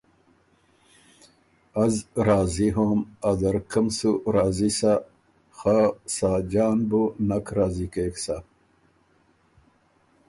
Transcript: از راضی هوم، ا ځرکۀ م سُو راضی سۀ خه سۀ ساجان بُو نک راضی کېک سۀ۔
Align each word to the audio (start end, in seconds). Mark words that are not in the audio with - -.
از 1.85 1.93
راضی 2.27 2.67
هوم، 2.77 2.99
ا 3.29 3.31
ځرکۀ 3.41 3.79
م 3.83 3.87
سُو 3.97 4.11
راضی 4.35 4.69
سۀ 4.79 4.93
خه 5.57 5.77
سۀ 5.87 5.93
ساجان 6.31 6.77
بُو 6.89 7.01
نک 7.27 7.45
راضی 7.57 7.87
کېک 7.93 8.15
سۀ۔ 8.23 8.37